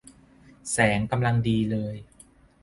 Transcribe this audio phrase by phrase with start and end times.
[0.71, 1.95] แสงกำลังดีเลย